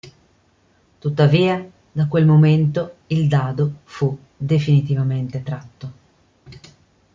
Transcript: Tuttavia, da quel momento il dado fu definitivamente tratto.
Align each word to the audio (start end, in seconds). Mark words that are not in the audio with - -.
Tuttavia, 0.97 1.63
da 1.91 2.07
quel 2.07 2.25
momento 2.25 2.95
il 3.05 3.27
dado 3.27 3.81
fu 3.83 4.17
definitivamente 4.35 5.43
tratto. 5.43 5.91